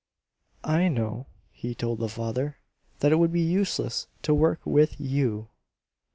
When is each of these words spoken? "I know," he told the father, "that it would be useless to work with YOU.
"I 0.65 0.87
know," 0.87 1.27
he 1.51 1.75
told 1.75 1.99
the 1.99 2.09
father, 2.09 2.57
"that 3.01 3.11
it 3.11 3.17
would 3.17 3.31
be 3.31 3.39
useless 3.43 4.07
to 4.23 4.33
work 4.33 4.59
with 4.65 4.99
YOU. 4.99 5.49